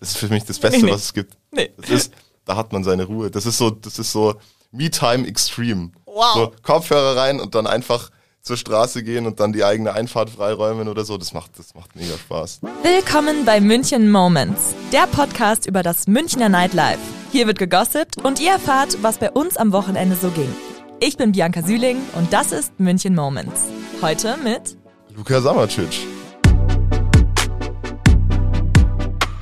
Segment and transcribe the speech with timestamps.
[0.00, 0.92] Das ist für mich das Beste, Nee, nee.
[0.92, 1.34] was es gibt.
[1.50, 1.70] Nee.
[1.76, 2.12] Das ist,
[2.44, 3.30] da hat man seine Ruhe.
[3.30, 4.34] Das ist so, das ist so
[4.72, 5.90] Me-Time Extreme.
[6.06, 6.34] Wow.
[6.34, 8.10] So Kopfhörer rein und dann einfach
[8.42, 11.18] zur Straße gehen und dann die eigene Einfahrt freiräumen oder so.
[11.18, 12.60] Das macht, das macht mega Spaß.
[12.82, 16.98] Willkommen bei München Moments, der Podcast über das Münchner Nightlife.
[17.32, 20.54] Hier wird gegossipt und ihr erfahrt, was bei uns am Wochenende so ging.
[21.00, 23.60] Ich bin Bianca Süling und das ist München Moments.
[24.00, 24.76] Heute mit
[25.14, 26.17] Luka Samacic.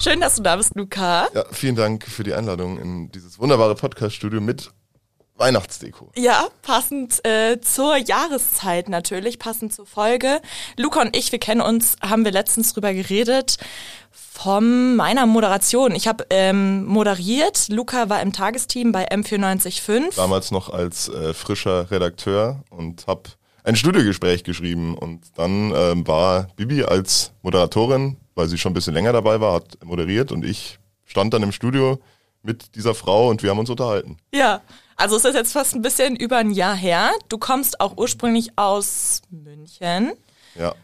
[0.08, 1.26] Schön, dass du da bist, Luca.
[1.34, 4.70] Ja, vielen Dank für die Einladung in dieses wunderbare Podcast-Studio mit
[5.34, 6.12] Weihnachtsdeko.
[6.14, 10.40] Ja, passend äh, zur Jahreszeit natürlich, passend zur Folge.
[10.76, 13.56] Luca und ich, wir kennen uns, haben wir letztens drüber geredet,
[14.12, 15.96] von meiner Moderation.
[15.96, 20.14] Ich habe ähm, moderiert, Luca war im Tagesteam bei M945.
[20.14, 23.30] Damals noch als äh, frischer Redakteur und habe
[23.64, 24.96] ein Studiogespräch geschrieben.
[24.96, 29.54] Und dann ähm, war Bibi als Moderatorin, weil sie schon ein bisschen länger dabei war,
[29.54, 31.98] hat moderiert und ich stand dann im Studio
[32.42, 34.18] mit dieser Frau und wir haben uns unterhalten.
[34.32, 34.60] Ja,
[34.94, 37.10] also es ist jetzt fast ein bisschen über ein Jahr her.
[37.28, 40.12] Du kommst auch ursprünglich aus München.
[40.54, 40.74] Ja,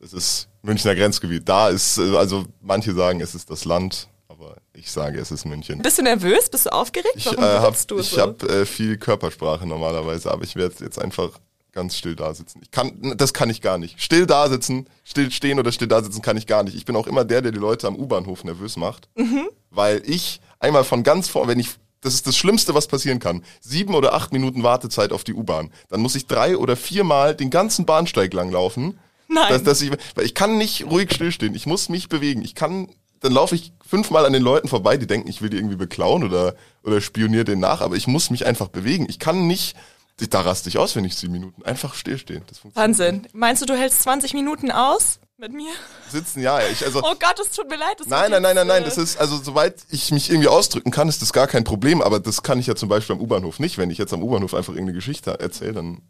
[0.00, 1.48] das ist Münchner Grenzgebiet.
[1.48, 5.44] Da ist, äh, also manche sagen, es ist das Land, aber ich sage, es ist
[5.44, 5.80] München.
[5.82, 6.48] Bist du nervös?
[6.50, 7.14] Bist du aufgeregt?
[7.14, 8.20] Ich Warum äh, habe sitzt du ich so?
[8.20, 11.30] hab, äh, viel Körpersprache normalerweise, aber ich werde jetzt einfach
[11.76, 12.60] ganz still da sitzen.
[12.62, 14.00] Ich kann, das kann ich gar nicht.
[14.02, 16.74] Still da sitzen, still stehen oder still da sitzen kann ich gar nicht.
[16.74, 19.48] Ich bin auch immer der, der die Leute am U-Bahnhof nervös macht, Mhm.
[19.70, 21.68] weil ich einmal von ganz vor, wenn ich
[22.00, 23.42] das ist das Schlimmste, was passieren kann.
[23.60, 25.70] Sieben oder acht Minuten Wartezeit auf die U-Bahn.
[25.88, 28.98] Dann muss ich drei oder viermal den ganzen Bahnsteig lang laufen.
[29.28, 29.48] Nein.
[29.48, 31.54] Dass, dass ich, weil ich kann nicht ruhig stillstehen.
[31.54, 32.42] Ich muss mich bewegen.
[32.42, 32.88] Ich kann,
[33.20, 36.22] dann laufe ich fünfmal an den Leuten vorbei, die denken, ich will die irgendwie beklauen
[36.22, 36.54] oder,
[36.84, 39.06] oder spioniere denen nach, aber ich muss mich einfach bewegen.
[39.08, 39.74] Ich kann nicht,
[40.18, 42.42] da raste ich aus, wenn ich sieben Minuten einfach stillstehen.
[42.48, 43.26] Das Wahnsinn.
[43.32, 45.70] Meinst du, du hältst 20 Minuten aus mit mir?
[46.10, 48.00] Sitzen, ja, ich, also, Oh Gott, es tut mir leid.
[48.00, 48.82] das Nein, nein, nein, nein, nein.
[48.82, 52.00] äh, Das ist, also soweit ich mich irgendwie ausdrücken kann, ist das gar kein Problem,
[52.00, 53.76] aber das kann ich ja zum Beispiel am U-Bahnhof nicht.
[53.76, 56.00] Wenn ich jetzt am U-Bahnhof einfach irgendeine Geschichte erzähle, dann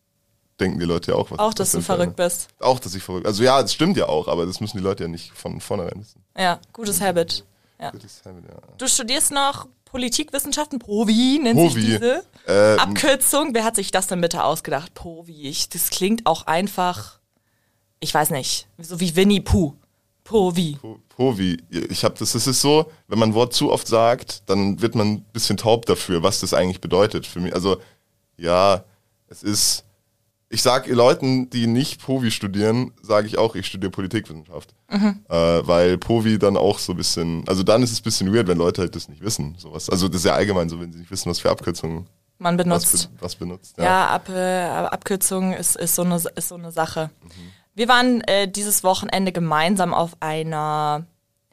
[0.61, 1.39] denken die Leute ja auch was.
[1.41, 2.49] Auch, dass du für eine- verrückt bist.
[2.61, 5.03] Auch, dass ich verrückt Also ja, das stimmt ja auch, aber das müssen die Leute
[5.03, 6.23] ja nicht von vornherein wissen.
[6.39, 7.45] Ja, gutes Habit.
[7.81, 7.93] Ja.
[8.79, 11.71] Du studierst noch Politikwissenschaften, POVI nennt Povi.
[11.81, 12.25] sich diese.
[12.47, 14.95] Äh, Abkürzung, wer hat sich das denn bitte ausgedacht?
[14.95, 15.49] POVI.
[15.49, 17.19] Ich, das klingt auch einfach,
[18.01, 19.75] ich weiß nicht, so wie Winnie Pooh.
[20.25, 20.77] POVI.
[20.81, 21.57] Po- Povi.
[21.71, 24.95] Ich habe das, das ist so, wenn man ein Wort zu oft sagt, dann wird
[24.95, 27.55] man ein bisschen taub dafür, was das eigentlich bedeutet für mich.
[27.55, 27.81] Also
[28.37, 28.85] ja,
[29.29, 29.85] es ist,
[30.49, 34.75] ich sage Leuten, die nicht Povi studieren, sage ich auch, ich studiere Politikwissenschaft.
[34.89, 38.47] Äh, weil Povi dann auch so ein bisschen, also dann ist es ein bisschen weird,
[38.47, 39.57] wenn Leute halt das nicht wissen.
[39.59, 39.91] Sowas.
[39.91, 42.07] Also das ist ja allgemein so, wenn sie nicht wissen, was für Abkürzungen
[42.39, 43.11] Man was, benutzt.
[43.17, 43.75] be was benutzt.
[43.79, 47.11] Ja, Ab, äh, Abkürzung ist, ist, so eine, ist so eine Sache.
[47.75, 51.07] Wir waren äh, dieses Wochenende gemeinsam auf einer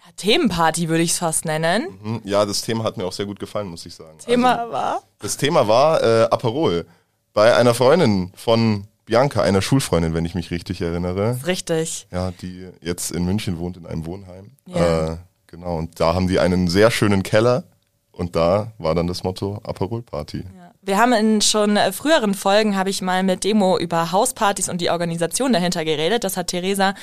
[0.06, 1.88] ja, Themenparty, würde ich es fast nennen.
[2.04, 4.20] Hm, Ja, das Thema hat mir auch sehr gut gefallen, muss ich sagen.
[4.20, 5.02] Thema Also, war?
[5.20, 6.86] Das Thema war äh, Aperol.
[7.34, 11.40] Bei einer Freundin von Bianca, einer Schulfreundin, wenn ich mich richtig erinnere.
[11.46, 12.08] Richtig.
[12.12, 14.52] Ja, die jetzt in München wohnt, in einem Wohnheim.
[14.68, 15.14] Ja.
[15.14, 15.18] Äh,
[15.48, 17.64] genau, und da haben die einen sehr schönen Keller.
[18.12, 20.44] Und da war dann das Motto Aperol Party.
[20.84, 24.82] Wir haben in schon äh, früheren Folgen, habe ich mal mit Demo über Hauspartys und
[24.82, 26.24] die Organisation dahinter geredet.
[26.24, 26.94] Das hat Theresa,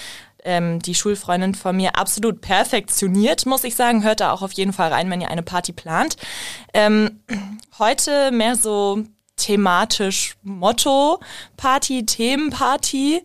[0.45, 4.05] ähm, die Schulfreundin von mir, absolut perfektioniert, muss ich sagen.
[4.05, 6.17] Hört da auch auf jeden Fall rein, wenn ihr eine Party plant.
[6.75, 7.23] Ähm,
[7.79, 9.03] heute mehr so
[9.41, 11.21] thematisch Motto,
[11.57, 13.23] Party, Themenparty.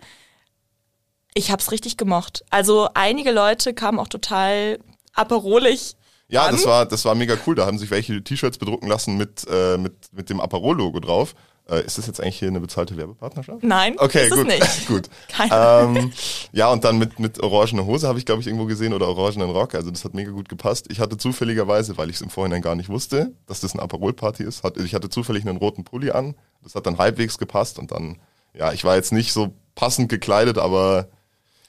[1.34, 2.44] Ich hab's richtig gemocht.
[2.50, 4.80] Also einige Leute kamen auch total
[5.14, 5.96] aperolig
[6.28, 7.56] Ja, das war, das war mega cool.
[7.56, 11.36] Da haben sich welche T-Shirts bedrucken lassen mit, äh, mit, mit dem Aperol-Logo drauf.
[11.68, 13.64] Äh, ist das jetzt eigentlich hier eine bezahlte Werbepartnerschaft?
[13.64, 14.48] Nein, Okay, gut.
[14.88, 15.09] gut.
[15.30, 16.00] Keine.
[16.00, 16.12] Ähm,
[16.52, 19.50] ja, und dann mit, mit orangene Hose habe ich, glaube ich, irgendwo gesehen oder orangenen
[19.50, 19.74] Rock.
[19.74, 20.86] Also das hat mega gut gepasst.
[20.90, 24.44] Ich hatte zufälligerweise, weil ich es im Vorhinein gar nicht wusste, dass das eine Aperol-Party
[24.44, 26.36] ist, hat, ich hatte zufällig einen roten Pulli an.
[26.64, 28.18] Das hat dann halbwegs gepasst und dann,
[28.54, 31.09] ja, ich war jetzt nicht so passend gekleidet, aber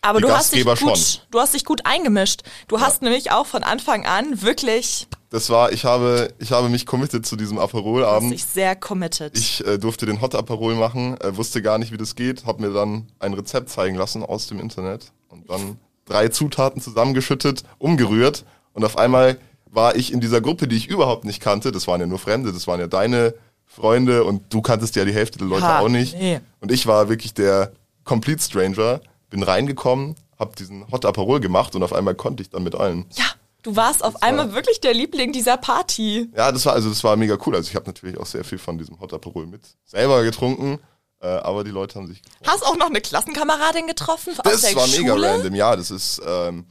[0.07, 1.21] Aber du hast dich Gastgeber gut, schon.
[1.31, 2.43] du hast dich gut eingemischt.
[2.69, 6.87] Du hast nämlich auch von Anfang an wirklich das war, ich habe, ich habe mich
[6.87, 8.31] committed zu diesem Aperol-Abend.
[8.31, 9.37] sich sehr committed.
[9.37, 12.63] Ich äh, durfte den Hot Aperol machen, äh, wusste gar nicht, wie das geht, habe
[12.63, 18.45] mir dann ein Rezept zeigen lassen aus dem Internet und dann drei Zutaten zusammengeschüttet, umgerührt
[18.73, 19.37] und auf einmal
[19.71, 21.73] war ich in dieser Gruppe, die ich überhaupt nicht kannte.
[21.73, 23.35] Das waren ja nur Fremde, das waren ja deine
[23.67, 26.17] Freunde und du kanntest ja die Hälfte der Leute Ha, auch nicht.
[26.17, 26.41] nee.
[26.61, 27.73] Und ich war wirklich der
[28.05, 29.01] Complete Stranger,
[29.31, 33.07] bin reingekommen, habe diesen Hot Aperol gemacht und auf einmal konnte ich dann mit allen.
[33.15, 33.25] ja,
[33.63, 36.31] du warst auf einmal wirklich der Liebling dieser Party.
[36.37, 37.57] Ja, das war also das war mega cool.
[37.57, 40.79] Also ich habe natürlich auch sehr viel von diesem Hot Aperol mit selber getrunken,
[41.21, 42.47] äh, aber die Leute haben sich gefreut.
[42.47, 45.33] Hast auch noch eine Klassenkameradin getroffen aus Das der war mega Schule?
[45.33, 46.67] random, ja, das ist ähm,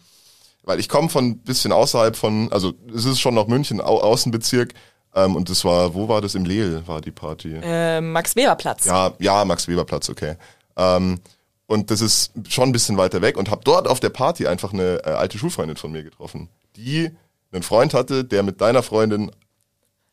[0.63, 3.99] weil ich komme von ein bisschen außerhalb von, also es ist schon noch München, Au
[4.01, 4.73] Außenbezirk,
[5.13, 6.35] ähm, und das war, wo war das?
[6.35, 7.55] Im Lehl war die Party.
[7.61, 8.85] Äh, Max-Weber-Platz.
[8.85, 10.35] Ja, ja, Max-Weber-Platz, okay.
[10.75, 11.19] Ähm,
[11.67, 14.73] und das ist schon ein bisschen weiter weg und habe dort auf der Party einfach
[14.73, 17.11] eine äh, alte Schulfreundin von mir getroffen, die
[17.51, 19.31] einen Freund hatte, der mit deiner Freundin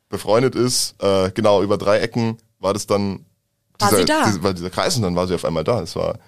[0.08, 0.94] befreundet ist.
[1.02, 3.24] Äh, genau, über drei Ecken war das dann
[3.78, 4.24] War dieser, sie da?
[4.26, 5.80] Dieser, war dieser Kreis und dann war sie auf einmal da.
[5.80, 6.18] Das war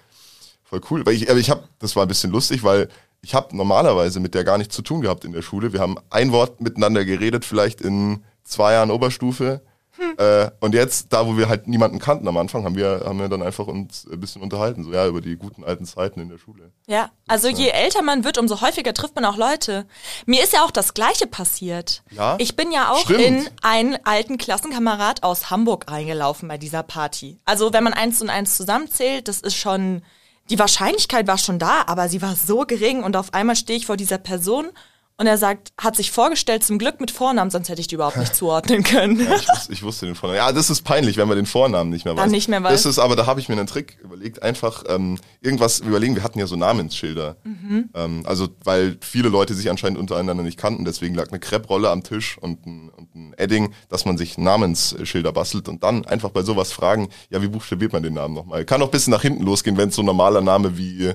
[0.63, 1.05] voll cool.
[1.05, 2.89] Weil ich, aber ich habe, das war ein bisschen lustig, weil
[3.21, 5.73] ich habe normalerweise mit der gar nichts zu tun gehabt in der Schule.
[5.73, 9.61] Wir haben ein Wort miteinander geredet, vielleicht in zwei Jahren Oberstufe.
[9.97, 10.15] Hm.
[10.17, 13.29] Äh, und jetzt, da wo wir halt niemanden kannten am Anfang, haben wir, haben wir
[13.29, 16.37] dann einfach uns ein bisschen unterhalten, so ja, über die guten alten Zeiten in der
[16.37, 16.71] Schule.
[16.87, 19.85] Ja, also je älter man wird, umso häufiger trifft man auch Leute.
[20.25, 22.03] Mir ist ja auch das Gleiche passiert.
[22.11, 22.35] Ja?
[22.39, 23.21] Ich bin ja auch Stimmt.
[23.21, 27.39] in einen alten Klassenkamerad aus Hamburg reingelaufen bei dieser Party.
[27.45, 30.01] Also wenn man eins und eins zusammenzählt, das ist schon,
[30.49, 33.85] die Wahrscheinlichkeit war schon da, aber sie war so gering und auf einmal stehe ich
[33.85, 34.67] vor dieser Person
[35.17, 38.17] und er sagt, hat sich vorgestellt, zum Glück mit Vornamen, sonst hätte ich die überhaupt
[38.17, 39.19] nicht zuordnen können.
[39.19, 40.37] Ja, ich, wusste, ich wusste den Vornamen.
[40.37, 42.23] Ja, das ist peinlich, wenn man den Vornamen nicht mehr weiß.
[42.23, 42.71] Dann nicht mehr weiß.
[42.71, 46.15] Das ist aber, da habe ich mir einen Trick überlegt, einfach ähm, irgendwas überlegen.
[46.15, 47.37] Wir hatten ja so Namensschilder.
[47.43, 47.89] Mhm.
[47.93, 52.03] Ähm, also, weil viele Leute sich anscheinend untereinander nicht kannten, deswegen lag eine Krebrolle am
[52.03, 56.41] Tisch und ein, und ein Edding, dass man sich Namensschilder bastelt und dann einfach bei
[56.41, 58.65] sowas fragen, ja, wie buchstabiert man den Namen nochmal?
[58.65, 61.13] Kann auch ein bisschen nach hinten losgehen, wenn es so ein normaler Name wie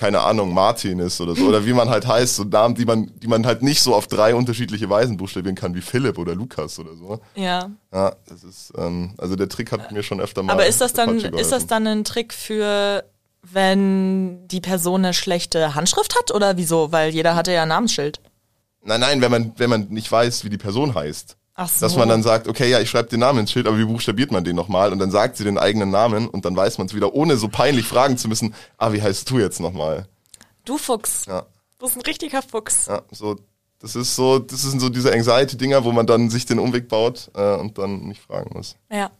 [0.00, 3.12] keine Ahnung, Martin ist oder so, oder wie man halt heißt, so Namen, die man,
[3.22, 6.78] die man halt nicht so auf drei unterschiedliche Weisen buchstabieren kann, wie Philipp oder Lukas
[6.78, 7.20] oder so.
[7.34, 7.70] Ja.
[7.92, 10.54] Ja, das ist, ähm, also der Trick hat mir schon öfter mal.
[10.54, 13.04] Aber ist das dann, ist das dann ein Trick für,
[13.42, 16.92] wenn die Person eine schlechte Handschrift hat oder wieso?
[16.92, 18.20] Weil jeder hatte ja ein Namensschild.
[18.82, 21.36] Nein, nein, wenn man, wenn man nicht weiß, wie die Person heißt.
[21.68, 21.84] So.
[21.84, 24.32] Dass man dann sagt, okay, ja, ich schreibe den Namen ins Schild, aber wie buchstabiert
[24.32, 24.92] man den nochmal?
[24.92, 27.48] Und dann sagt sie den eigenen Namen und dann weiß man es wieder, ohne so
[27.48, 30.06] peinlich fragen zu müssen, ah, wie heißt du jetzt nochmal?
[30.64, 31.26] Du Fuchs.
[31.26, 31.46] Ja,
[31.78, 32.86] Du bist ein richtiger Fuchs.
[32.86, 33.36] ja, so,
[33.80, 37.30] das ist so, das sind so diese Anxiety-Dinger, wo man dann sich den Umweg baut
[37.34, 38.76] äh, und dann nicht fragen muss.
[38.90, 39.10] Ja.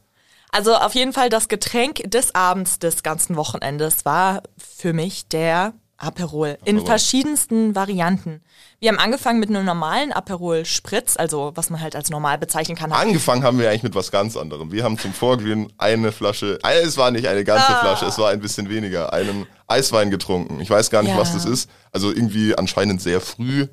[0.53, 5.73] Also auf jeden Fall das Getränk des Abends des ganzen Wochenendes war für mich der
[6.01, 6.59] Aperol.
[6.65, 6.87] In Aperol.
[6.87, 8.41] verschiedensten Varianten.
[8.81, 12.77] Wir haben angefangen mit einem normalen Aperol Spritz, also was man halt als normal bezeichnen
[12.77, 12.91] kann.
[12.93, 14.73] Angefangen haben wir eigentlich mit was ganz anderem.
[14.73, 17.81] Wir haben zum Vorglühen eine Flasche, äh, es war nicht eine ganze Ah.
[17.83, 20.61] Flasche, es war ein bisschen weniger, einen Eiswein getrunken.
[20.61, 21.19] Ich weiß gar nicht, Ja.
[21.19, 21.69] was das ist.
[21.93, 23.67] Also irgendwie anscheinend sehr früh.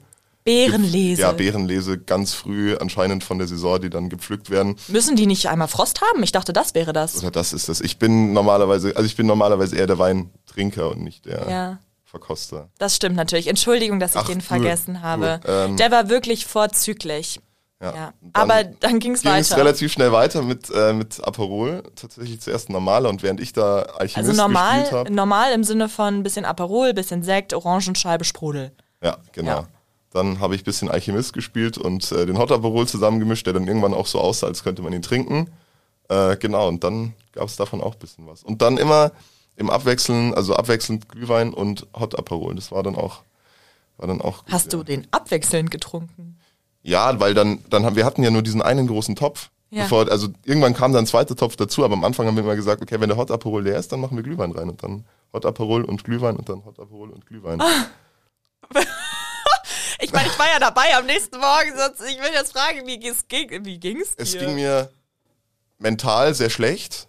[0.43, 1.21] Beerenlese.
[1.23, 4.75] Ja, Beerenlese ganz früh anscheinend von der Saison, die dann gepflückt werden.
[4.87, 6.23] Müssen die nicht einmal Frost haben?
[6.23, 7.17] Ich dachte, das wäre das.
[7.17, 7.81] Oder das ist das.
[7.81, 11.79] Ich bin normalerweise, also ich bin normalerweise eher der Weintrinker und nicht der Ja.
[12.19, 12.69] Verkoster.
[12.77, 13.47] Das stimmt natürlich.
[13.47, 15.39] Entschuldigung, dass ich Ach, den vergessen habe.
[15.47, 15.53] cool.
[15.69, 17.39] Ähm, Der war wirklich vorzüglich.
[17.81, 17.93] Ja.
[17.95, 18.13] Ja.
[18.21, 19.61] Und Aber dann ging's ging es weiter.
[19.61, 21.83] relativ schnell weiter mit, äh, mit Aperol.
[21.95, 25.13] Tatsächlich zuerst normaler und während ich da Alchemist Also gespielt normal, habe.
[25.13, 28.71] normal im Sinne von bisschen Aperol, bisschen Sekt, Orangenscheibe, Sprudel.
[29.03, 29.51] Ja, genau.
[29.51, 29.67] Ja.
[30.11, 33.67] Dann habe ich ein bisschen Alchemist gespielt und äh, den Hot Aperol zusammengemischt, der dann
[33.67, 35.51] irgendwann auch so aussah, als könnte man ihn trinken.
[36.09, 38.41] Äh, genau, und dann gab es davon auch ein bisschen was.
[38.41, 39.11] Und dann immer
[39.57, 42.55] im Abwechseln, also abwechselnd Glühwein und Hot Aperol.
[42.55, 43.23] Das war dann auch,
[43.97, 44.77] war dann auch gut, Hast ja.
[44.77, 46.39] du den abwechselnd getrunken?
[46.83, 49.49] Ja, weil dann, dann haben wir hatten ja nur diesen einen großen Topf.
[49.69, 49.83] Ja.
[49.83, 52.55] Bevor, also irgendwann kam dann ein zweiter Topf dazu, aber am Anfang haben wir immer
[52.55, 55.05] gesagt, okay, wenn der Hot Aperol leer ist, dann machen wir Glühwein rein und dann
[55.33, 57.59] Hot Aperol und Glühwein und dann Hot Aperol und Glühwein.
[57.59, 57.87] Ah.
[59.99, 62.99] Ich meine, ich war ja dabei am nächsten Morgen, sonst ich will jetzt fragen, wie
[62.99, 64.23] ging, wie ging's dir?
[64.23, 64.91] Es ging mir
[65.79, 67.07] mental sehr schlecht,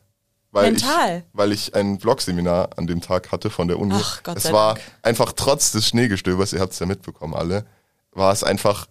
[0.50, 1.18] weil Mental?
[1.18, 3.94] ich weil ich ein Vlogseminar an dem Tag hatte von der Uni.
[3.96, 4.86] Ach, Gott es war Dank.
[5.02, 7.66] einfach trotz des Schneegestöbers, ihr habt es ja mitbekommen alle,
[8.12, 8.86] war es einfach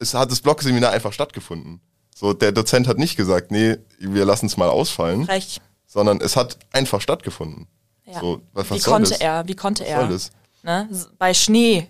[0.00, 1.80] es hat das Vlogseminar einfach stattgefunden.
[2.14, 5.60] So der Dozent hat nicht gesagt, nee, wir lassen es mal ausfallen, Frech.
[5.86, 7.66] sondern es hat einfach stattgefunden.
[8.04, 8.20] Ja.
[8.20, 9.20] So, was, was wie konnte das?
[9.20, 9.46] er?
[9.46, 10.00] Wie konnte Was er?
[10.00, 10.30] soll das?
[10.62, 10.88] Ne?
[11.18, 11.86] Bei Schnee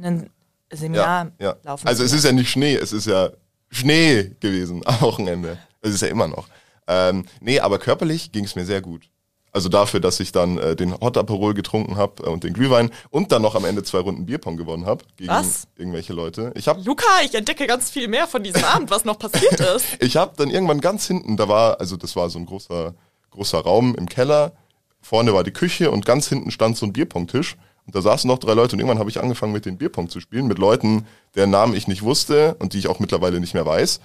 [0.00, 0.30] ein
[0.70, 1.56] Seminar Ja, ja.
[1.62, 1.86] laufen.
[1.86, 3.30] Also es ist ja nicht Schnee, es ist ja
[3.70, 5.58] Schnee gewesen am Wochenende.
[5.80, 6.46] Es ist ja immer noch.
[6.86, 9.08] Ähm, nee, aber körperlich ging es mir sehr gut.
[9.54, 12.90] Also dafür, dass ich dann äh, den Hot Aperol getrunken habe äh, und den Glühwein
[13.10, 15.68] und dann noch am Ende zwei Runden Bierpong gewonnen habe gegen Was?
[15.76, 16.52] irgendwelche Leute.
[16.56, 19.86] Ich habe Luca, ich entdecke ganz viel mehr von diesem Abend, was noch passiert ist.
[20.00, 22.94] ich hab dann irgendwann ganz hinten, da war, also das war so ein großer,
[23.30, 24.52] großer Raum im Keller.
[25.00, 27.56] Vorne war die Küche und ganz hinten stand so ein Bierpong-Tisch.
[27.86, 30.18] Und da saßen noch drei Leute und irgendwann habe ich angefangen mit den Bierpong zu
[30.18, 33.66] spielen, mit Leuten, deren Namen ich nicht wusste und die ich auch mittlerweile nicht mehr
[33.66, 34.00] weiß.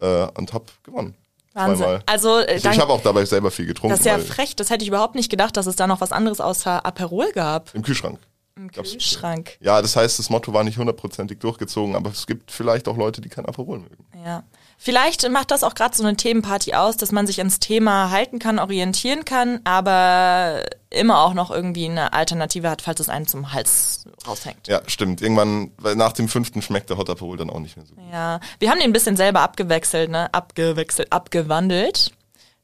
[0.00, 1.14] Äh, und hab gewonnen.
[1.56, 1.84] Wahnsinn.
[1.84, 2.02] Zweimal.
[2.06, 3.90] Also, äh, ich habe auch dabei selber viel getrunken.
[3.90, 6.12] Das ist ja frech, das hätte ich überhaupt nicht gedacht, dass es da noch was
[6.12, 7.74] anderes außer Aperol gab.
[7.74, 8.18] Im Kühlschrank.
[8.56, 9.56] Im Kühlschrank.
[9.60, 13.20] Ja, das heißt, das Motto war nicht hundertprozentig durchgezogen, aber es gibt vielleicht auch Leute,
[13.20, 14.06] die kein Aperol mögen.
[14.24, 14.44] Ja.
[14.78, 18.38] Vielleicht macht das auch gerade so eine Themenparty aus, dass man sich ans Thema halten
[18.38, 23.52] kann, orientieren kann, aber immer auch noch irgendwie eine Alternative hat, falls es einen zum
[23.52, 24.68] Hals raushängt.
[24.68, 25.22] Ja, stimmt.
[25.22, 28.04] Irgendwann, weil nach dem fünften schmeckt der Hot Aperol dann auch nicht mehr so gut.
[28.12, 30.32] Ja, wir haben den ein bisschen selber abgewechselt, ne?
[30.32, 32.12] Abgewechselt, abgewandelt.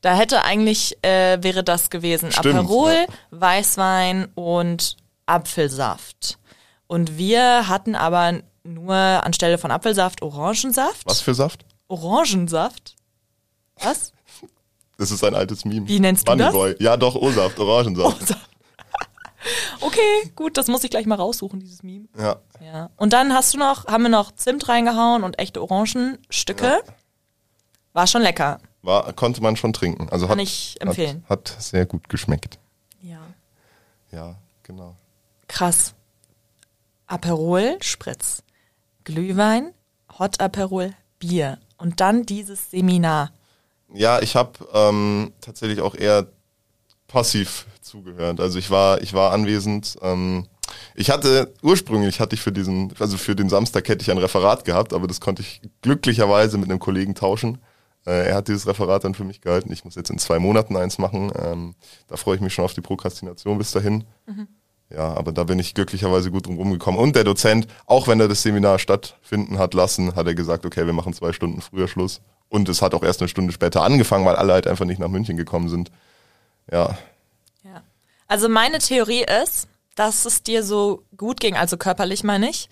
[0.02, 3.06] Da hätte eigentlich, äh, wäre das gewesen Stimmt, Aperol, ja.
[3.30, 6.38] Weißwein und Apfelsaft.
[6.88, 11.06] Und wir hatten aber nur anstelle von Apfelsaft Orangensaft.
[11.06, 11.64] Was für Saft?
[11.92, 12.96] Orangensaft?
[13.80, 14.12] Was?
[14.96, 15.86] Das ist ein altes Meme.
[15.86, 16.52] Wie nennst du Bunny das?
[16.52, 16.76] Boy.
[16.78, 18.36] Ja, doch, O-Saft, Orangensaft.
[19.80, 22.06] Okay, gut, das muss ich gleich mal raussuchen, dieses Meme.
[22.16, 22.36] Ja.
[22.64, 22.90] Ja.
[22.96, 26.80] Und dann hast du noch, haben wir noch Zimt reingehauen und echte Orangenstücke.
[27.92, 28.60] War schon lecker.
[28.82, 30.08] War, konnte man schon trinken.
[30.10, 31.24] Also Kann hat, ich empfehlen.
[31.28, 32.60] Hat, hat sehr gut geschmeckt.
[33.02, 33.18] Ja.
[34.12, 34.94] Ja, genau.
[35.48, 35.94] Krass.
[37.08, 38.44] Aperol, Spritz.
[39.02, 39.74] Glühwein,
[40.20, 41.58] Hot Aperol, Bier.
[41.82, 43.32] Und dann dieses Seminar.
[43.92, 46.28] Ja, ich habe ähm, tatsächlich auch eher
[47.08, 48.38] passiv zugehört.
[48.38, 49.96] Also ich war, ich war anwesend.
[50.00, 50.46] Ähm,
[50.94, 54.64] ich hatte ursprünglich hatte ich für diesen, also für den Samstag hätte ich ein Referat
[54.64, 57.58] gehabt, aber das konnte ich glücklicherweise mit einem Kollegen tauschen.
[58.06, 59.72] Äh, er hat dieses Referat dann für mich gehalten.
[59.72, 61.32] Ich muss jetzt in zwei Monaten eins machen.
[61.36, 61.74] Ähm,
[62.06, 64.04] da freue ich mich schon auf die Prokrastination bis dahin.
[64.90, 67.00] Ja, aber da bin ich glücklicherweise gut drum rumgekommen.
[67.00, 70.84] Und der Dozent, auch wenn er das Seminar stattfinden hat lassen, hat er gesagt, okay,
[70.84, 72.20] wir machen zwei Stunden früher Schluss.
[72.50, 75.08] Und es hat auch erst eine Stunde später angefangen, weil alle halt einfach nicht nach
[75.08, 75.90] München gekommen sind.
[76.70, 76.98] Ja,
[77.64, 77.82] Ja.
[78.28, 82.68] Also meine Theorie ist, dass es dir so gut ging, also körperlich meine ich,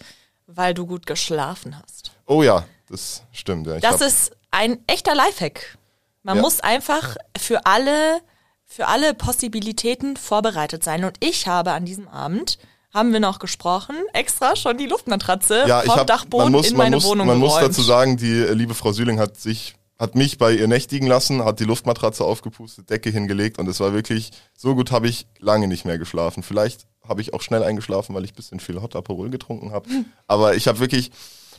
[0.47, 2.13] weil du gut geschlafen hast.
[2.27, 3.67] oh ja, das stimmt.
[3.67, 3.79] Ja.
[3.81, 5.79] Das ist ein echter Lifehack.
[6.23, 6.43] Man Ja.
[6.43, 8.21] muss einfach für alle,
[8.71, 11.05] für alle Possibilitäten vorbereitet sein.
[11.05, 12.57] Und ich habe an diesem Abend,
[12.95, 16.97] haben wir noch gesprochen, extra schon die Luftmatratze ja, vom hab, Dachboden muss, in meine
[16.97, 20.39] muss, Wohnung Man muss dazu sagen, die äh, liebe Frau Sühling hat sich, hat mich
[20.39, 24.75] bei ihr nächtigen lassen, hat die Luftmatratze aufgepustet, Decke hingelegt und es war wirklich, so
[24.77, 26.43] gut habe ich lange nicht mehr geschlafen.
[26.45, 29.89] Vielleicht habe ich auch schnell eingeschlafen, weil ich ein bisschen viel Hot Aperol getrunken habe.
[30.27, 31.11] Aber ich habe wirklich,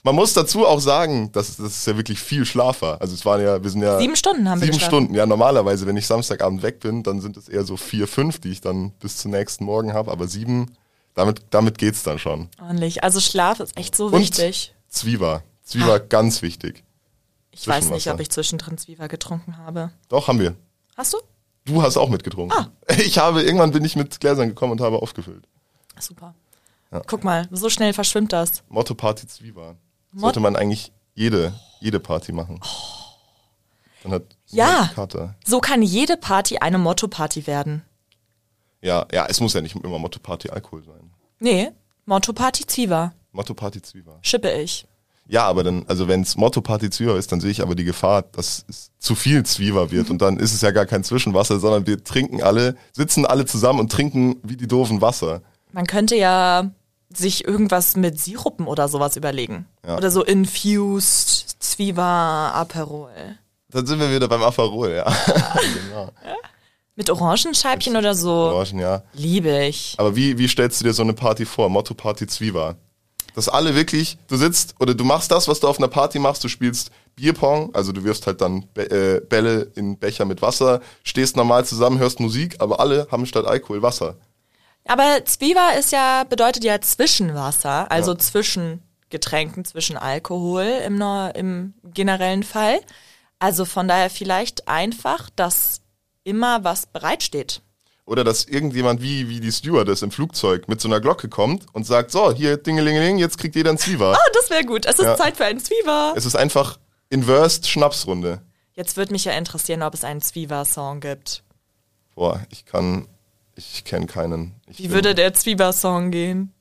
[0.04, 3.00] man muss dazu auch sagen, dass das ist ja wirklich viel Schlaf war.
[3.02, 4.96] Also es waren ja, wir sind ja Sieben Stunden haben wir sieben geschlafen.
[4.96, 5.14] Stunden.
[5.16, 8.50] Ja, normalerweise, wenn ich Samstagabend weg bin, dann sind es eher so vier, fünf, die
[8.50, 10.12] ich dann bis zum nächsten Morgen habe.
[10.12, 10.76] Aber sieben,
[11.14, 12.50] damit, damit geht's dann schon.
[12.60, 13.04] Ordentlich.
[13.04, 14.74] Also Schlaf ist echt so Und wichtig.
[14.90, 15.44] Zwieber.
[15.64, 16.84] Zwieber, ganz wichtig.
[17.52, 19.92] Ich weiß nicht, ob ich zwischendrin Zwieber getrunken habe.
[20.10, 20.56] Doch, haben wir.
[20.98, 21.18] Hast du?
[21.66, 22.58] Du hast auch mitgetrunken.
[22.58, 22.72] Ah.
[22.98, 25.48] Ich habe, irgendwann bin ich mit Gläsern gekommen und habe aufgefüllt.
[26.00, 26.34] Super.
[27.08, 28.64] Guck mal, so schnell verschwimmt das.
[28.68, 29.76] Motto Party Zwieber.
[30.14, 32.60] Sollte man eigentlich jede, jede Party machen.
[34.04, 34.90] Dann hat Ja.
[34.94, 35.36] Kater.
[35.46, 37.84] So kann jede Party eine Motto-Party werden.
[38.82, 41.12] Ja, ja, es muss ja nicht immer Motto Party Alkohol sein.
[41.40, 41.70] Nee,
[42.06, 43.14] Motto-Party Zwieber.
[43.32, 44.18] Motto Party Zwieber.
[44.22, 44.88] Schippe ich.
[45.28, 47.84] Ja, aber dann, also wenn es Motto Party Zwieber ist, dann sehe ich aber die
[47.86, 51.60] Gefahr, dass es zu viel Zwieber wird und dann ist es ja gar kein Zwischenwasser,
[51.60, 55.42] sondern wir trinken alle, sitzen alle zusammen und trinken wie die doofen Wasser.
[55.72, 56.72] Man könnte ja
[57.18, 59.66] sich irgendwas mit Sirupen oder sowas überlegen.
[59.86, 59.98] Ja.
[59.98, 63.38] Oder so infused Zwieber Aperol.
[63.70, 65.04] Dann sind wir wieder beim Aperol, ja.
[65.86, 66.12] genau.
[66.96, 68.32] Mit Orangenscheibchen oder so.
[68.32, 69.04] Orangen, ja.
[69.14, 69.96] Liebe ich.
[69.98, 71.70] Aber wie, wie stellst du dir so eine Party vor?
[71.70, 72.76] Motto Party Zwieber.
[73.34, 76.44] Dass alle wirklich, du sitzt oder du machst das, was du auf einer Party machst,
[76.44, 80.82] du spielst Bierpong, also du wirfst halt dann Be äh, Bälle in Becher mit Wasser,
[81.04, 84.16] stehst normal zusammen, hörst Musik, aber alle haben statt Alkohol Wasser.
[84.88, 88.18] Aber Zwieber ist ja, bedeutet ja Zwischenwasser, also Ja.
[88.20, 91.02] zwischen Getränken, zwischen Alkohol im,
[91.36, 92.80] im generellen Fall.
[93.40, 95.82] Also von daher vielleicht einfach, dass
[96.24, 97.62] immer was bereitsteht.
[98.06, 101.86] Oder dass irgendjemand wie, wie die Stewardess im Flugzeug mit so einer Glocke kommt und
[101.86, 104.14] sagt, so, hier, Dingelingeling, jetzt kriegt jeder ein Zwieber.
[104.16, 104.86] Ah, das wäre gut.
[104.86, 105.16] Es ist Ja.
[105.16, 106.14] Zeit für einen Zwieber.
[106.16, 106.78] Es ist einfach
[107.10, 108.42] inversed Schnapsrunde.
[108.74, 111.44] Jetzt würde mich ja interessieren, ob es einen Zwieber-Song gibt.
[112.16, 113.08] Boah, ich kann,
[113.74, 114.54] ich kenne keinen.
[114.68, 116.52] Ich Wie würde der Zwieber-Song gehen?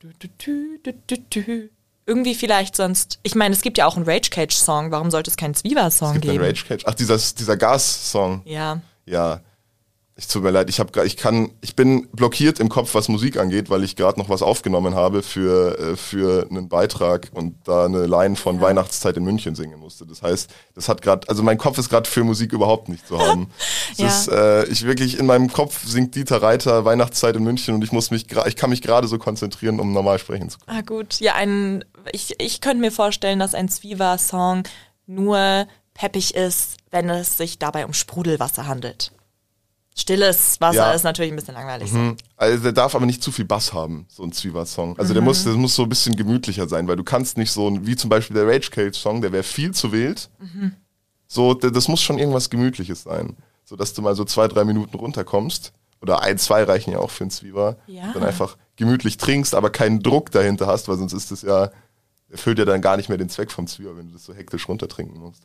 [0.00, 1.68] Du, du, du, du, du.
[2.06, 3.18] Irgendwie vielleicht sonst.
[3.22, 4.90] Ich meine, es gibt ja auch einen Rage Cage-Song.
[4.90, 6.38] Warum sollte es keinen Zwieber-Song Es gibt geben?
[6.38, 6.84] einen Rage Cage.
[6.86, 8.42] Ach, dieser, dieser Gas-Song.
[8.46, 8.80] Ja.
[9.06, 9.40] Ja.
[10.16, 13.38] Ich tut mir leid, ich habe ich kann ich bin blockiert im Kopf, was Musik
[13.38, 17.86] angeht, weil ich gerade noch was aufgenommen habe für äh, für einen Beitrag und da
[17.86, 20.04] eine Line von Weihnachtszeit in München singen musste.
[20.06, 23.18] Das heißt, das hat gerade also mein Kopf ist gerade für Musik überhaupt nicht zu
[23.18, 23.48] haben.
[23.96, 24.06] Ja.
[24.06, 27.92] ist äh, ich wirklich in meinem Kopf singt Dieter Reiter Weihnachtszeit in München und ich
[27.92, 30.78] muss mich ich kann mich gerade so konzentrieren, um normal sprechen zu können.
[30.78, 31.20] Ah, gut.
[31.20, 34.62] Ja, ein, ich, ich könnte mir vorstellen, dass ein Zwieber-Song
[35.06, 39.12] nur peppig ist, wenn es sich dabei um Sprudelwasser handelt.
[39.96, 40.92] Stilles Wasser Ja.
[40.92, 41.90] ist natürlich ein bisschen langweilig.
[41.90, 41.96] so.
[41.98, 42.16] Hm.
[42.36, 44.98] Also der darf aber nicht zu viel Bass haben, so ein Zwieback-Song.
[44.98, 45.14] Also Mhm.
[45.14, 47.86] der muss, der muss so ein bisschen gemütlicher sein, weil du kannst nicht so, ein-
[47.86, 50.30] wie zum Beispiel der Rage Cage Song, der wäre viel zu wild.
[50.38, 50.72] Mhm.
[51.26, 53.36] So, das muss schon irgendwas Gemütliches sein.
[53.64, 55.72] So dass du mal so zwei, drei Minuten runterkommst.
[56.02, 57.76] Oder ein, zwei reichen ja auch für einen Zwieber.
[57.86, 58.10] Ja.
[58.14, 61.70] Dann einfach gemütlich trinkst, aber keinen Druck dahinter hast, weil sonst ist das ja,
[62.30, 64.66] erfüllt ja dann gar nicht mehr den Zweck vom Zwieber, wenn du das so hektisch
[64.66, 65.42] runtertrinken musst.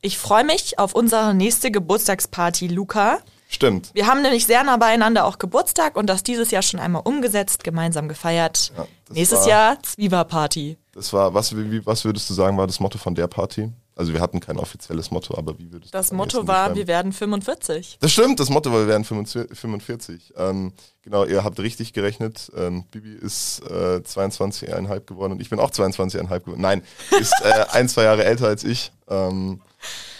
[0.00, 3.18] Ich freue mich auf unsere nächste Geburtstagsparty, Luca.
[3.54, 3.90] Stimmt.
[3.92, 7.64] Wir haben nämlich sehr nah beieinander auch Geburtstag und das dieses Jahr schon einmal umgesetzt,
[7.64, 8.72] gemeinsam gefeiert.
[8.76, 10.78] Ja, das Nächstes war- Jahr Zwieber-Party.
[10.94, 13.70] Das war, was, wie, was würdest du sagen, war das Motto von der Party?
[13.94, 16.76] Also wir hatten kein offizielles Motto, aber wie würdest du Das am Motto war, beschreiben?
[16.76, 17.98] wir werden 45.
[18.00, 20.32] Das stimmt, das Motto war, wir werden 45.
[20.36, 22.50] Ähm, genau, ihr habt richtig gerechnet.
[22.56, 26.60] Ähm, Bibi ist äh, 22,5 geworden und ich bin auch 22,5 geworden.
[26.62, 26.82] Nein,
[27.20, 28.92] ist äh, ein, zwei Jahre älter als ich.
[29.08, 29.60] Ähm,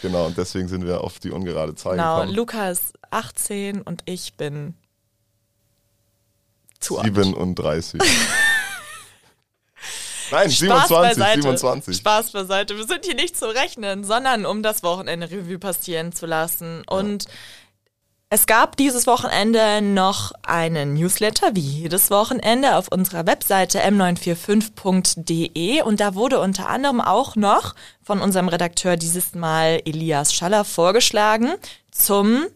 [0.03, 2.35] genau, und deswegen sind wir auf die ungerade Zahl Genau, gekommen.
[2.35, 4.75] Luca ist 18 und ich bin
[6.79, 7.15] zu alt.
[7.15, 7.99] 37.
[10.31, 11.41] Nein, Spaß 27, beiseite.
[11.41, 11.97] 27.
[11.97, 12.77] Spaß beiseite.
[12.77, 16.83] Wir sind hier nicht zu rechnen, sondern um das Wochenende Revue passieren zu lassen.
[16.87, 17.25] Und
[18.29, 25.83] es gab dieses Wochenende noch einen Newsletter, wie jedes Wochenende, auf unserer Webseite m945.de.
[25.83, 31.53] Und da wurde unter anderem auch noch von unserem Redakteur dieses Mal Elias Schaller vorgeschlagen
[31.91, 32.47] zum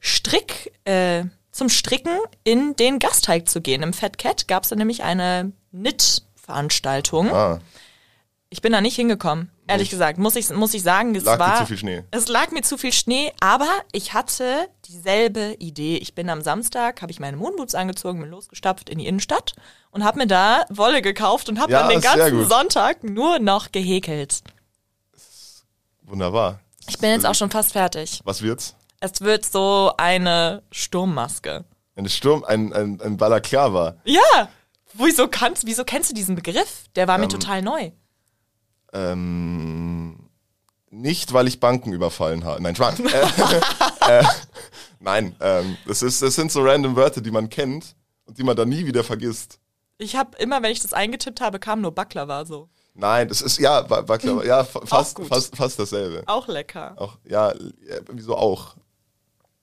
[0.00, 3.82] Strick, äh, zum Stricken in den Gasteig zu gehen.
[3.82, 7.30] Im Fat Cat gab es da nämlich eine Knit-Veranstaltung.
[7.32, 7.60] Ah,
[8.52, 9.90] Ich bin da nicht hingekommen, ehrlich Nicht?
[9.92, 10.18] gesagt.
[10.18, 11.58] Muss ich, muss ich sagen, es lag war.
[11.58, 12.02] zu viel Schnee.
[12.10, 15.98] Es lag mir zu viel Schnee, aber ich hatte dieselbe Idee.
[15.98, 19.52] Ich bin am Samstag, habe ich meine Moonboots angezogen, bin losgestapft in die Innenstadt
[19.92, 22.48] und habe mir da Wolle gekauft und habe Ja, dann den ganzen.
[22.48, 24.42] Sonntag nur noch gehäkelt.
[26.02, 26.60] Wunderbar.
[26.88, 28.20] Ich bin jetzt auch schon fast fertig.
[28.24, 28.74] Was wird's?
[29.00, 31.64] Es wird so eine Sturmmaske.
[31.96, 33.96] Ein Sturm, ein, ein, ein Balaklava.
[34.04, 34.48] Ja!
[34.94, 36.84] Wieso kannst, wieso kennst du diesen Begriff?
[36.96, 37.92] Der war mir Ähm, total neu.
[38.92, 40.28] Ähm,
[40.90, 42.62] nicht, weil ich Banken überfallen habe.
[42.62, 43.00] Nein, Spaß.
[44.08, 44.24] äh, äh,
[44.98, 47.94] nein, ähm, das, ist, das sind so random Wörter, die man kennt
[48.26, 49.60] und die man dann nie wieder vergisst.
[49.98, 52.68] Ich habe immer, wenn ich das eingetippt habe, kam nur Baklava so.
[52.94, 55.28] Nein, das ist, ja, war, war klar, ja, fa- fast, gut.
[55.28, 56.24] fast, fast dasselbe.
[56.26, 56.94] Auch lecker.
[56.96, 58.74] Auch, ja, ja, wieso auch?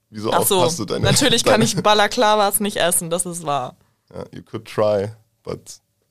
[0.10, 1.04] Wieso Ach so, hast du deine...
[1.04, 3.76] natürlich kann deine, ich Balaklavas nicht essen, das ist wahr.
[4.14, 5.10] Ja, you could try,
[5.44, 5.60] but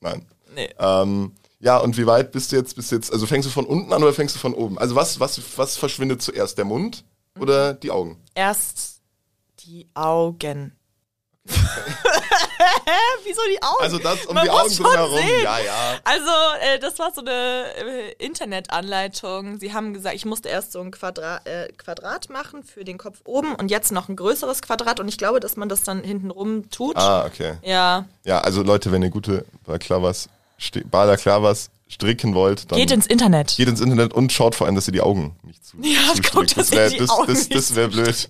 [0.01, 0.25] nein.
[0.53, 0.69] Nee.
[0.77, 2.75] Ähm, ja, und wie weit bist du jetzt?
[2.75, 4.77] Bist du jetzt, also fängst du von unten an oder fängst du von oben?
[4.77, 7.03] Also was, was, was verschwindet zuerst, der Mund
[7.39, 8.21] oder die Augen?
[8.35, 9.01] Erst
[9.61, 10.75] die Augen.
[13.23, 13.81] Wieso die Augen?
[13.83, 15.19] Also das um Man die Augen drumherum.
[15.43, 15.99] Ja, ja.
[16.03, 19.59] Also, äh, das war so eine äh, Internetanleitung.
[19.59, 23.19] Sie haben gesagt, ich musste erst so ein Quadrat, äh, Quadrat machen für den Kopf
[23.25, 24.99] oben und jetzt noch ein größeres Quadrat.
[24.99, 26.95] Und ich glaube, dass man das dann hinten rum tut.
[26.97, 27.55] Ah, okay.
[27.63, 30.29] Ja, Ja, also Leute, wenn ihr gute Balaklavas,
[30.85, 33.55] Balaklavas stricken wollt, dann geht ins Internet.
[33.55, 35.77] geht ins Internet und schaut vor allem, dass ihr die Augen nicht zu.
[35.81, 35.99] Ja,
[36.33, 38.29] guckt, dass das ihr die das, Augen das, nicht das wäre blöd.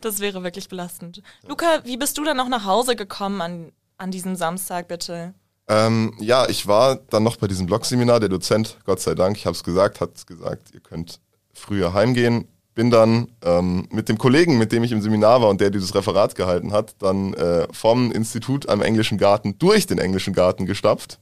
[0.00, 1.22] Das wäre wirklich belastend.
[1.46, 5.34] Luca, wie bist du dann noch nach Hause gekommen an, an diesem Samstag, bitte?
[5.68, 8.20] Ähm, ja, ich war dann noch bei diesem Blog-Seminar.
[8.20, 11.20] Der Dozent, Gott sei Dank, ich habe es gesagt, hat gesagt, ihr könnt
[11.52, 12.46] früher heimgehen.
[12.74, 15.94] Bin dann ähm, mit dem Kollegen, mit dem ich im Seminar war und der dieses
[15.94, 21.18] Referat gehalten hat, dann äh, vom Institut am Englischen Garten durch den Englischen Garten gestapft.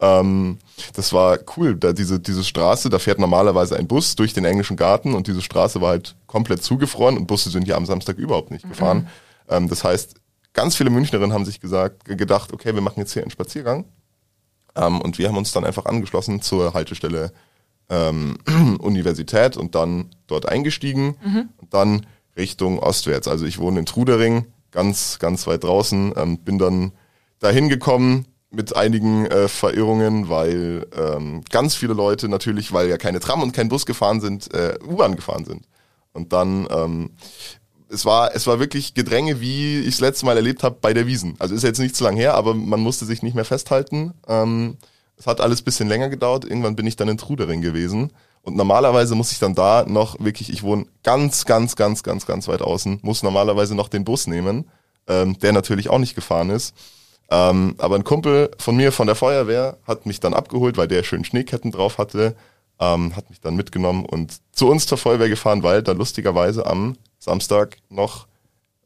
[0.00, 0.58] Ähm,
[0.94, 1.74] das war cool.
[1.74, 5.42] Da diese, diese Straße, da fährt normalerweise ein Bus durch den Englischen Garten und diese
[5.42, 9.08] Straße war halt komplett zugefroren und Busse sind ja am Samstag überhaupt nicht gefahren.
[9.48, 10.14] Ähm, das heißt,
[10.52, 13.86] ganz viele Münchnerinnen haben sich gesagt, gedacht, okay, wir machen jetzt hier einen Spaziergang.
[14.76, 17.32] Ähm, und wir haben uns dann einfach angeschlossen zur Haltestelle
[17.88, 18.38] ähm,
[18.78, 21.16] Universität und dann dort eingestiegen
[21.56, 22.06] und dann
[22.36, 23.26] Richtung ostwärts.
[23.26, 26.92] Also ich wohne in Trudering, ganz, ganz weit draußen, ähm, bin dann
[27.40, 33.20] dahin gekommen mit einigen äh, Verirrungen, weil ähm, ganz viele Leute natürlich, weil ja keine
[33.20, 35.66] Tram und kein Bus gefahren sind, äh, U-Bahn gefahren sind.
[36.12, 37.10] Und dann ähm,
[37.90, 41.06] es war, es war wirklich Gedränge, wie ich es letzte Mal erlebt habe bei der
[41.06, 41.36] Wiesen.
[41.38, 44.14] Also ist jetzt nicht zu lang her, aber man musste sich nicht mehr festhalten.
[44.26, 44.76] Ähm,
[45.16, 46.44] es hat alles bisschen länger gedauert.
[46.44, 48.12] Irgendwann bin ich dann in Trudering gewesen.
[48.42, 52.48] Und normalerweise muss ich dann da noch wirklich, ich wohne ganz, ganz, ganz, ganz, ganz
[52.48, 54.70] weit außen, muss normalerweise noch den Bus nehmen,
[55.06, 56.74] ähm, der natürlich auch nicht gefahren ist.
[57.30, 61.02] Ähm, aber ein Kumpel von mir von der Feuerwehr hat mich dann abgeholt, weil der
[61.02, 62.34] schön Schneeketten drauf hatte,
[62.80, 66.96] ähm, hat mich dann mitgenommen und zu uns zur Feuerwehr gefahren, weil da lustigerweise am
[67.18, 68.26] Samstag noch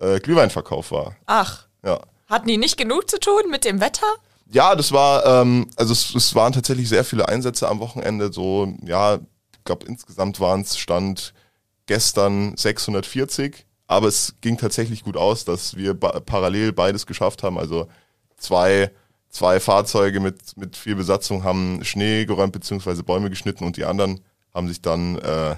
[0.00, 1.14] äh, Glühweinverkauf war.
[1.26, 2.00] Ach, Ja.
[2.28, 4.06] hatten die nicht genug zu tun mit dem Wetter?
[4.50, 8.32] Ja, das war, ähm, also es, es waren tatsächlich sehr viele Einsätze am Wochenende.
[8.32, 11.32] So, ja, ich glaube insgesamt waren es Stand
[11.86, 17.58] gestern 640, Aber es ging tatsächlich gut aus, dass wir ba parallel beides geschafft haben.
[17.58, 17.86] Also
[18.42, 18.90] zwei,
[19.28, 23.02] zwei Fahrzeuge mit, mit viel Besatzung haben Schnee geräumt bzw.
[23.02, 24.20] Bäume geschnitten und die anderen
[24.52, 25.56] haben sich dann, äh,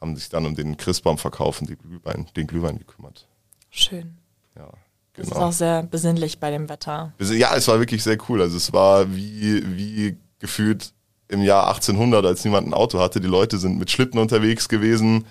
[0.00, 3.28] haben sich dann um den Christbaumverkauf und die Glühwein, den Glühwein gekümmert.
[3.70, 4.16] Schön.
[4.56, 4.70] Ja,
[5.14, 7.12] Das ist auch sehr besinnlich bei dem Wetter.
[7.18, 8.40] Ja, es war wirklich sehr cool.
[8.42, 10.92] Also es war wie, wie gefühlt
[11.28, 13.20] im Jahr 1800, als niemand ein Auto hatte.
[13.20, 15.26] Die Leute sind mit Schlitten unterwegs gewesen.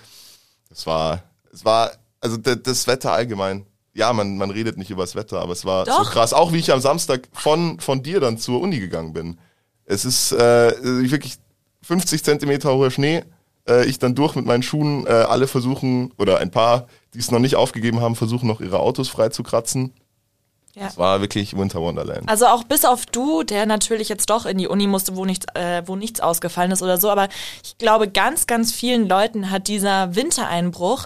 [0.69, 3.65] Es war, es war, also das Wetter allgemein.
[3.93, 6.03] Ja, man, man redet nicht über das Wetter, aber es war Doch.
[6.03, 6.33] so krass.
[6.33, 9.37] Auch wie ich am Samstag von, von dir dann zur Uni gegangen bin.
[9.85, 11.35] Es ist äh, wirklich
[11.83, 13.23] 50 Zentimeter hoher Schnee.
[13.67, 15.05] Äh, ich dann durch mit meinen Schuhen.
[15.05, 18.79] Äh, alle versuchen, oder ein paar, die es noch nicht aufgegeben haben, versuchen noch ihre
[18.79, 19.93] Autos frei zu kratzen.
[20.75, 20.87] Ja.
[20.87, 22.27] Es war wirklich Winter Wonderland.
[22.27, 25.55] Also auch bis auf du, der natürlich jetzt doch in die Uni musste, wo, nicht,
[25.55, 27.11] äh, wo nichts ausgefallen ist oder so.
[27.11, 27.29] Aber
[27.63, 31.05] ich glaube, ganz, ganz vielen Leuten hat dieser Wintereinbruch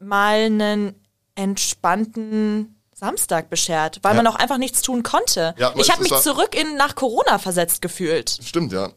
[0.00, 0.94] mal einen
[1.34, 4.22] entspannten Samstag beschert, weil Ja.
[4.22, 5.54] man auch einfach nichts tun konnte.
[5.58, 8.38] Ja, ich habe mich zurück in nach Corona versetzt gefühlt.
[8.42, 8.90] Stimmt, ja.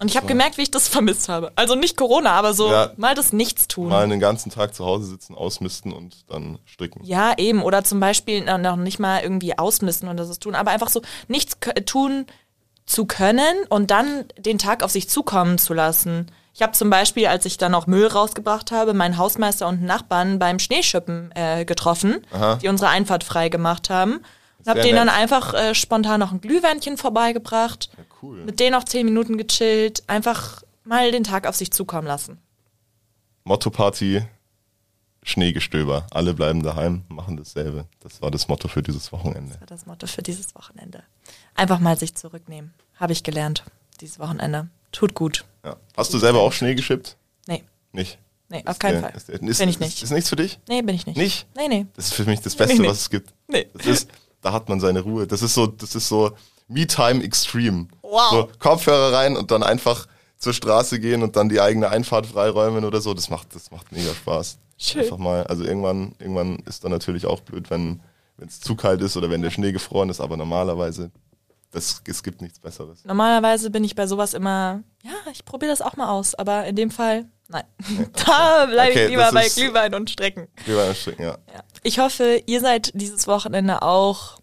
[0.00, 1.52] Und ich habe gemerkt, wie ich das vermisst habe.
[1.54, 2.90] Also nicht Corona, aber so Ja.
[2.96, 3.88] mal das Nichtstun.
[3.88, 7.04] Mal einen ganzen Tag zu Hause sitzen, ausmisten und dann stricken.
[7.04, 7.62] Ja, eben.
[7.62, 11.56] Oder zum Beispiel noch- nicht mal irgendwie ausmisten oder so tun, aber einfach so nichts
[11.86, 12.26] tun
[12.86, 16.26] zu können und dann den Tag auf sich zukommen zu lassen.
[16.56, 19.86] Ich habe zum Beispiel, als ich dann noch Müll rausgebracht habe, meinen Hausmeister und einen
[19.86, 22.56] Nachbarn beim Schneeschippen äh, getroffen, Aha.
[22.56, 24.20] die unsere Einfahrt frei gemacht haben.
[24.60, 28.44] Und habe denen dann einfach äh, spontan noch ein Glühwärmchen vorbeigebracht, Ja, cool.
[28.44, 32.38] mit denen noch zehn Minuten gechillt, einfach mal den Tag auf sich zukommen lassen.
[33.42, 34.22] Motto-Party,
[35.24, 36.06] Schneegestöber.
[36.12, 37.86] Alle bleiben daheim, machen dasselbe.
[38.00, 39.50] Das war das Motto für dieses Wochenende.
[39.52, 41.02] Das war das Motto für dieses Wochenende.
[41.54, 42.72] Einfach mal sich zurücknehmen.
[42.96, 43.64] Habe ich gelernt,
[44.00, 44.68] dieses Wochenende.
[44.92, 45.44] Tut gut.
[45.64, 45.76] Ja.
[45.96, 47.16] Hast du selber auch Schnee geschippt?
[47.46, 48.18] Nee, Nicht?
[48.48, 49.16] nee, auf Ist keinen der- Fall.
[49.16, 50.02] Ist, der- ist, Bin ich ist, nicht.
[50.02, 50.58] Ist nichts für dich?
[50.68, 51.16] Nee, bin ich nicht.
[51.16, 51.46] Nicht?
[51.56, 51.86] Nee, nee.
[51.94, 52.90] Das ist für mich das Beste, nicht.
[52.90, 53.32] was es gibt.
[53.48, 53.66] Nee.
[53.74, 54.10] Das ist,
[54.42, 55.26] da hat man seine Ruhe.
[55.26, 56.32] Das ist so, das ist so
[56.68, 57.88] Me-Time Extreme.
[58.02, 58.30] Wow.
[58.30, 60.06] So Kopfhörer rein und dann einfach
[60.38, 63.14] zur Straße gehen und dann die eigene Einfahrt freiräumen oder so.
[63.14, 64.58] Das macht, das macht mega Spaß.
[64.76, 65.02] Schön.
[65.02, 68.00] Einfach mal, also irgendwann, irgendwann ist dann natürlich auch blöd, wenn
[68.38, 71.10] es zu kalt ist oder wenn der Schnee gefroren ist, aber normalerweise,
[71.74, 73.04] das, es gibt nichts Besseres.
[73.04, 76.76] Normalerweise bin ich bei sowas immer, ja, ich probiere das auch mal aus, aber in
[76.76, 77.64] dem Fall, nein.
[78.26, 80.48] da bleibe Okay, ich lieber bei Glühwein und Strecken.
[80.66, 81.38] Lieber stricken, ja.
[81.52, 81.64] Ja.
[81.82, 84.38] Ich hoffe, ihr seid dieses Wochenende auch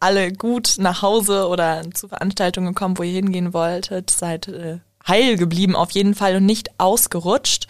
[0.00, 4.08] alle gut nach Hause oder zu Veranstaltungen gekommen, wo ihr hingehen wolltet.
[4.08, 7.66] Seid äh, heil geblieben auf jeden Fall und nicht ausgerutscht.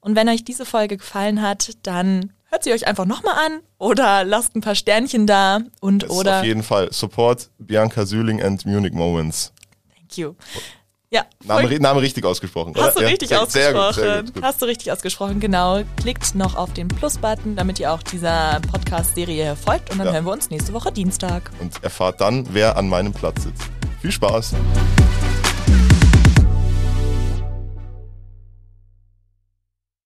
[0.00, 4.24] Und wenn euch diese Folge gefallen hat, dann hört sie euch einfach nochmal an oder
[4.24, 8.64] lasst ein paar Sternchen da und Das oder auf jeden Fall Support Bianca Süling and
[8.66, 9.52] Munich Moments.
[9.96, 10.34] thank you.
[11.10, 12.72] Ja, Name, Name richtig ausgesprochen.
[12.74, 13.02] Hast du oder?
[13.02, 13.74] Ja, richtig sehr, ausgesprochen.
[13.74, 14.42] Sehr gut, sehr gut, gut.
[14.44, 15.82] Hast du richtig ausgesprochen, genau.
[16.00, 19.90] Klickt noch auf den Plus-Button, damit ihr auch dieser Podcast-Serie folgt.
[19.90, 20.12] Und dann Ja.
[20.14, 21.50] hören wir uns nächste Woche Dienstag.
[21.60, 23.64] Und erfahrt dann, wer an meinem Platz sitzt.
[24.00, 24.54] Viel Spaß.